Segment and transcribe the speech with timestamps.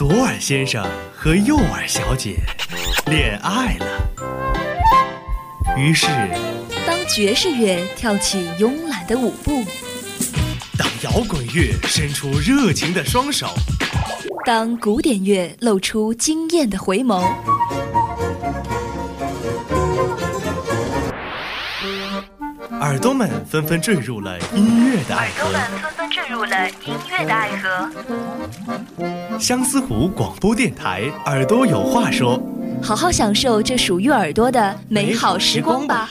[0.00, 0.82] 左耳先生
[1.14, 2.38] 和右耳小姐
[3.10, 3.86] 恋爱了。
[5.76, 6.06] 于是，
[6.86, 9.62] 当爵士乐跳起慵懒的舞步，
[10.78, 13.48] 当摇滚乐伸出热情的双手，
[14.46, 17.22] 当古典乐露出惊艳的回眸，
[22.90, 25.48] 耳朵们纷纷坠入了音乐的爱河。
[25.48, 29.38] 纷纷坠入了音乐的爱河。
[29.38, 32.42] 相思湖广播电台，耳朵有话说。
[32.82, 36.10] 好好享受这属于耳朵的美好时光吧。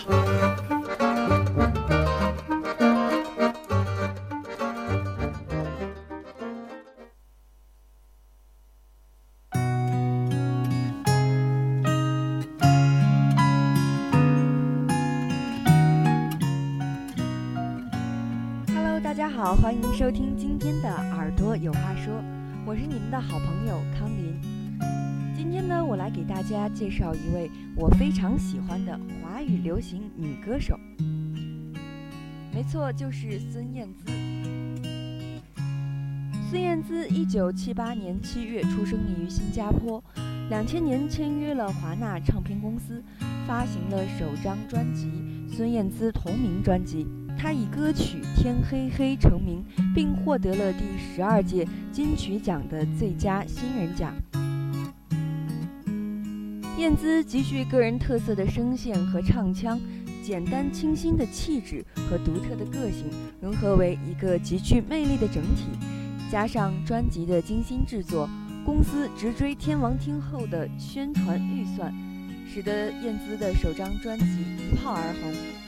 [20.40, 22.14] 今天的耳朵有话说，
[22.66, 24.40] 我是你们的好朋友康林。
[25.36, 30.80] 今天呢，我来给大家介绍一位我非常喜欢的华语流行女歌手，
[32.54, 34.06] 没错，就是孙燕姿。
[36.50, 40.02] 孙燕姿一九七八年七月出生于新加坡，
[40.50, 43.04] 两千年签约了华纳唱片公司，
[43.46, 45.08] 发行了首张专辑
[45.54, 47.04] 《孙燕姿同名专辑》。
[47.42, 49.64] 他以歌曲《天黑黑》成名，
[49.96, 54.14] 并获得了第十二届金曲奖的最佳新人奖。
[56.78, 59.80] 燕姿极具个人特色的声线和唱腔，
[60.22, 63.06] 简单清新的气质和独特的个性
[63.42, 65.68] 融合为一个极具魅力的整体，
[66.30, 68.30] 加上专辑的精心制作，
[68.66, 71.94] 公司直追天王听后的宣传预算，
[72.54, 75.59] 使得燕姿的首张专辑一炮而红。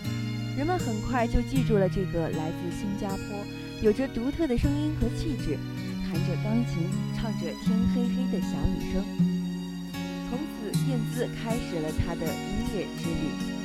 [0.58, 3.46] 人们很快就记住了这个来自新加坡、
[3.82, 5.58] 有着独特的声音和气质，
[6.04, 9.04] 弹着钢琴、唱着天黑黑的小女生。
[10.30, 13.61] 从此，燕姿开始了她的音乐之旅。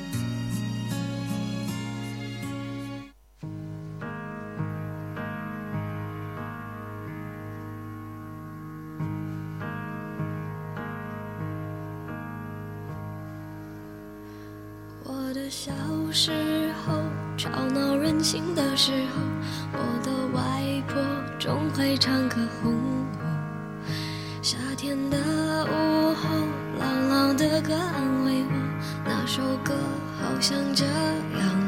[29.36, 29.74] 首歌
[30.18, 31.65] 好像这样。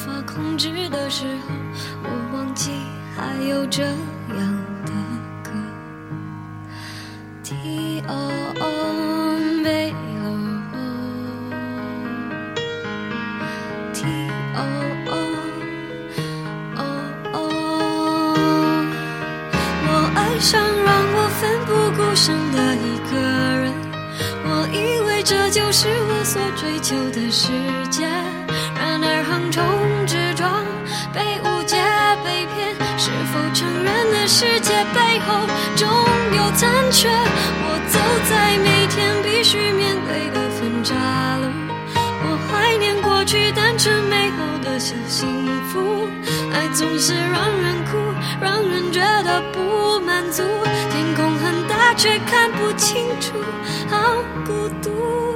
[0.00, 1.54] 无法控制的时候，
[2.04, 2.70] 我忘记
[3.14, 3.94] 还有这样
[4.86, 4.92] 的
[5.44, 5.50] 歌。
[7.42, 8.72] 天黑咯，
[13.92, 14.02] 天
[19.84, 23.12] 我爱上让我奋不顾身的一个
[23.60, 23.70] 人，
[24.46, 27.52] 我以为这就是我所追求的世
[27.90, 28.08] 界。
[28.74, 29.62] 然而横冲，
[32.24, 35.88] 被骗，是否承认的世界背后总
[36.36, 37.08] 有残缺？
[37.08, 37.98] 我走
[38.28, 40.94] 在每天必须面对的分岔
[41.38, 41.46] 路，
[42.24, 46.08] 我怀念过去单纯美好的小幸福。
[46.52, 47.98] 爱总是让人哭，
[48.40, 50.42] 让人觉得不满足。
[50.90, 53.34] 天空很大，却看不清楚，
[53.88, 54.14] 好
[54.44, 55.29] 孤独。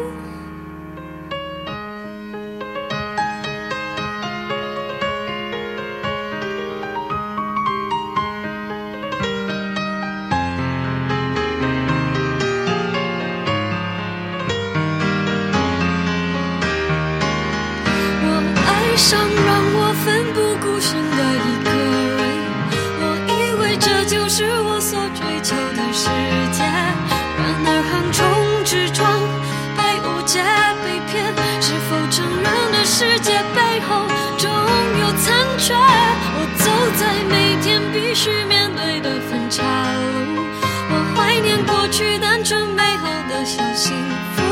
[41.94, 43.94] 去单纯美好的小幸
[44.34, 44.42] 福。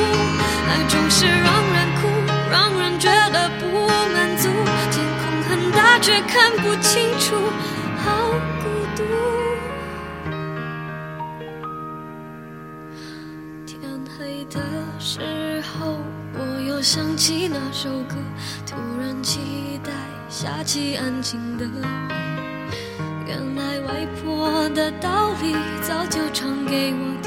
[0.69, 2.07] 爱总是让人哭，
[2.53, 3.67] 让人觉得不
[4.15, 4.49] 满足。
[4.93, 7.35] 天空很大，却看不清楚，
[8.05, 8.31] 好
[8.63, 9.03] 孤独。
[13.67, 13.81] 天
[14.17, 14.61] 黑的
[15.01, 15.99] 时候，
[16.35, 18.15] 我又想起那首歌，
[18.65, 19.91] 突然期待
[20.29, 21.67] 下起安静的。
[23.27, 27.22] 原来外婆的道理早就唱给我，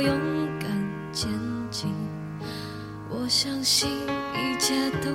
[0.00, 0.70] 要勇敢
[1.12, 1.28] 前
[1.70, 1.92] 进。
[3.08, 3.90] 我相信
[4.34, 5.10] 一切都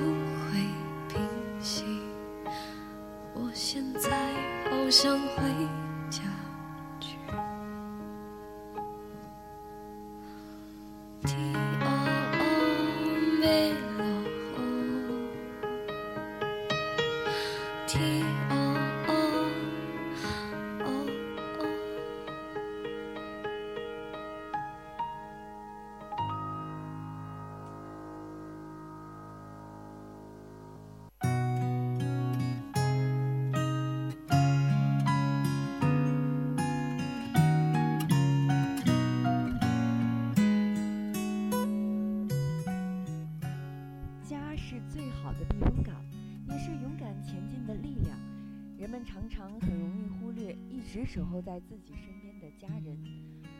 [50.94, 52.96] 只守候在自己身边的家人，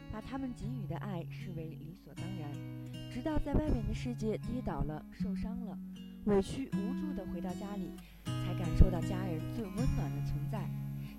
[0.09, 2.49] 把他们给予的爱视为理所当然，
[3.11, 5.77] 直到在外面的世界跌倒了、受伤了、
[6.27, 7.91] 委屈无助地回到家里，
[8.23, 10.65] 才感受到家人最温暖的存在，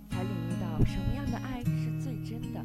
[0.09, 2.65] 才领悟到什么样的爱是最真的。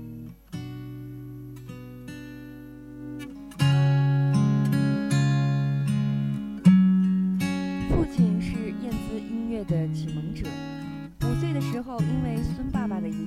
[7.90, 10.48] 父亲是燕姿音乐的启蒙者。
[11.24, 12.41] 五岁的时候，因为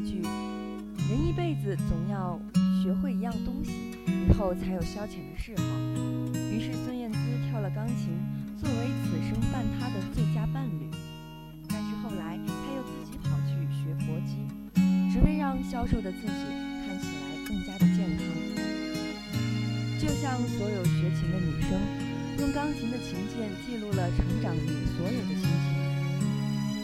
[0.04, 0.20] 句
[1.08, 2.38] “人一辈子总要
[2.82, 3.72] 学会一样东西，
[4.06, 5.64] 以后才有消遣的嗜好”，
[6.52, 7.18] 于是孙燕姿
[7.48, 8.12] 跳了钢琴，
[8.60, 10.90] 作为此生伴她的最佳伴侣。
[11.68, 14.36] 但是后来，她又自己跑去学搏击，
[15.10, 16.28] 只为让消瘦的自己
[16.86, 18.24] 看起来更加的健康。
[19.98, 21.80] 就像所有学琴的女生。
[22.36, 24.66] 用钢琴的琴键记录了成长里
[24.96, 25.46] 所有的心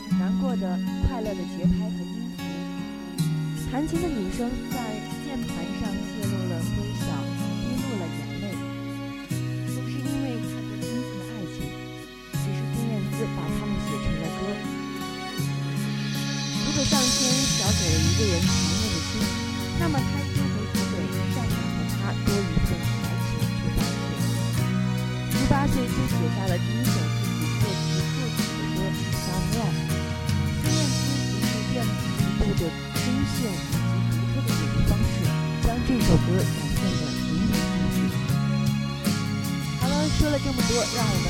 [0.08, 0.78] 情，难过的、
[1.08, 2.09] 快乐的节拍和。
[3.70, 4.82] 弹琴的女生在
[5.22, 7.06] 键盘上泄露了微笑，
[7.62, 8.50] 滴落了眼泪，
[9.70, 11.62] 都是因为太过亲近的爱情。
[12.34, 14.42] 只是孙燕姿把它们写成了歌。
[16.66, 19.22] 如果上天少给了一个人强烈的心，
[19.78, 20.98] 那么他就会只给
[21.30, 24.02] 善良的他多一份才情去反馈。
[25.30, 26.98] 十八岁就写下了第一首
[33.36, 35.12] 线以及独特的演绎方式，
[35.62, 37.96] 将这首歌展现得淋漓尽致。
[39.80, 41.26] 好了，说了这么多，让我们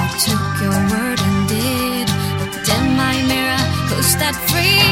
[0.00, 2.08] I took your word and did.
[2.40, 3.62] Looked in my mirror,
[4.16, 4.87] that freak?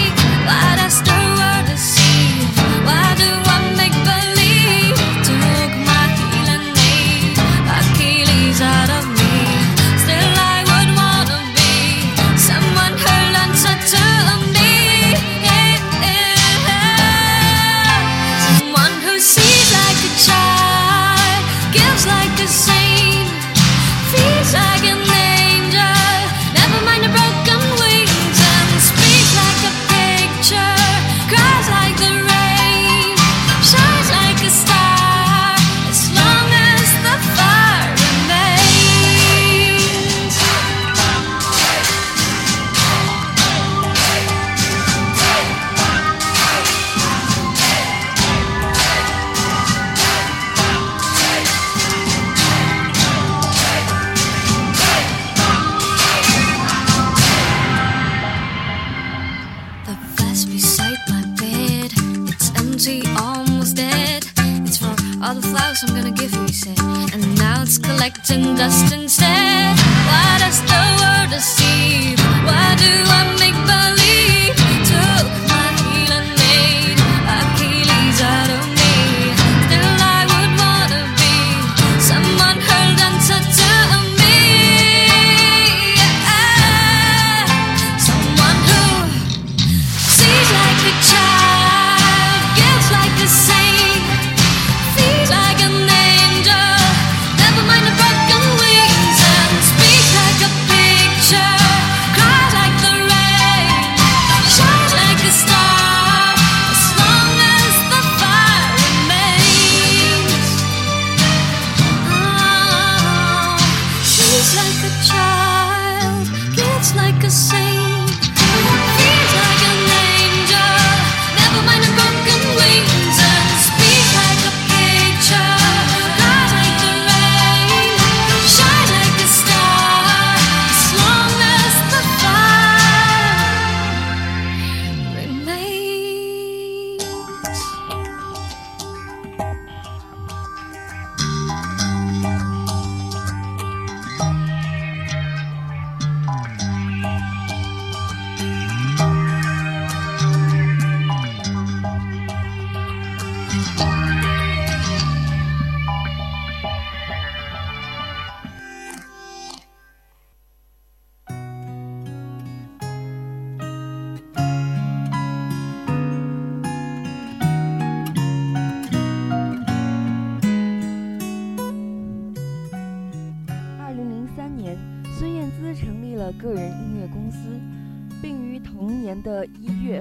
[65.26, 66.78] All the flowers I'm gonna give you, he said.
[67.12, 69.45] And now it's collecting dust instead.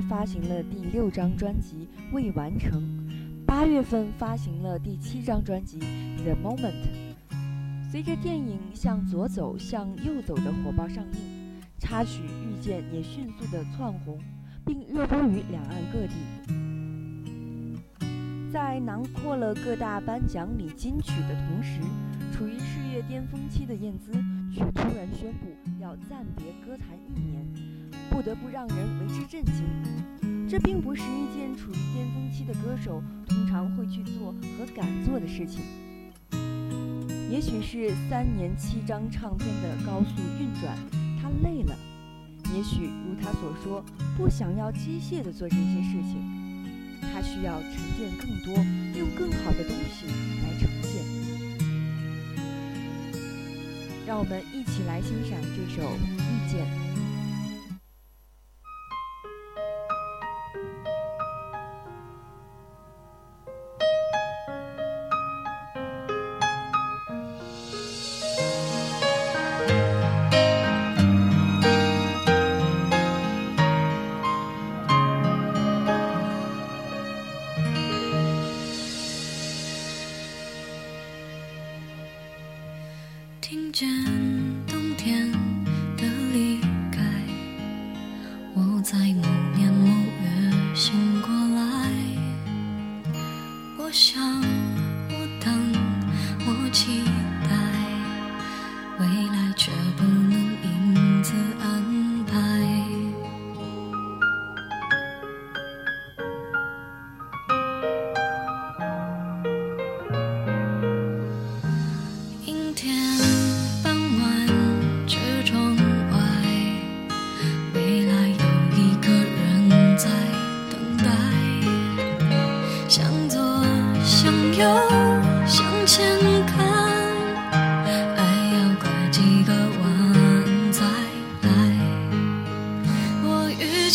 [0.01, 2.81] 发行了第六张专辑《未完成》，
[3.45, 5.79] 八月份发行了第七张专辑
[6.23, 6.71] 《The Moment》。
[7.91, 14.19] 随着电影《向左走，向右走》的火爆上映，插曲《遇见》也迅速的窜红，
[14.65, 16.13] 并热播于两岸各地。
[18.51, 21.79] 在囊括了各大颁奖礼金曲的同时，
[22.31, 24.11] 处于事业巅峰期的燕姿
[24.53, 25.47] 却突然宣布
[25.81, 27.45] 要暂别歌坛一年，
[28.15, 29.65] 不得不让人为之震惊。
[30.48, 35.60] 这并不是一件处于巅峰期的歌手通常会去做和敢做的事情。
[37.29, 40.77] 也许是三年七张唱片的高速运转，
[41.22, 41.75] 他累了；
[42.55, 43.84] 也许如他所说，
[44.15, 46.15] 不想要机械地做这些事情，
[47.01, 48.55] 他需要沉淀更多，
[48.98, 50.05] 用更好的东西
[50.41, 51.03] 来呈现。
[54.07, 56.65] 让我们一起来欣赏这首《遇见》。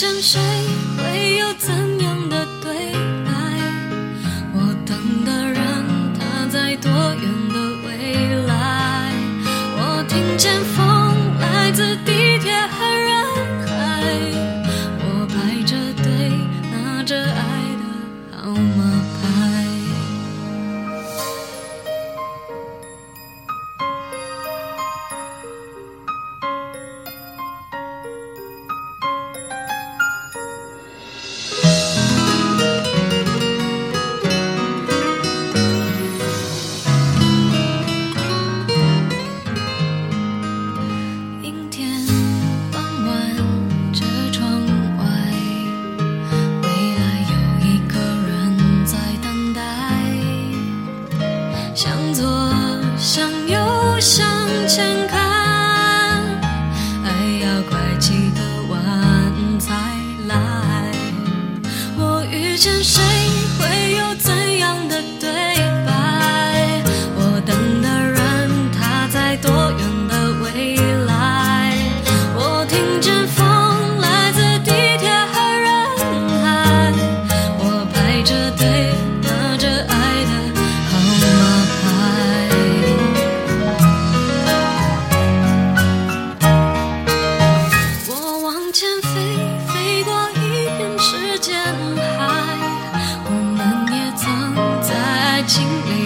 [0.00, 0.40] 我遇见谁，
[0.96, 3.09] 会有怎样的对？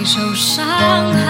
[0.05, 1.24] 受伤。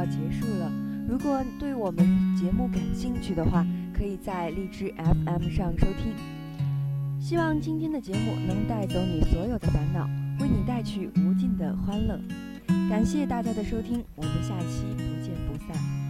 [0.00, 0.72] 要结束了。
[1.06, 6.14] 如果对我们节目感兴趣的话，可以在荔枝 FM 上收听。
[7.20, 10.08] 希望今天的节目能带走你所有的烦恼，
[10.40, 12.18] 为你带去无尽的欢乐。
[12.88, 16.09] 感谢大家的收听，我们下期不见不散。